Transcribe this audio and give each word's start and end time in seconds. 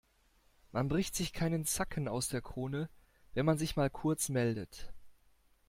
Man 0.71 0.87
bricht 0.87 1.15
sich 1.15 1.31
keinen 1.31 1.63
Zacken 1.63 2.07
aus 2.07 2.27
der 2.27 2.41
Krone, 2.41 2.89
wenn 3.35 3.45
man 3.45 3.59
sich 3.59 3.75
mal 3.75 3.91
kurz 3.91 4.29
meldet. 4.29 4.91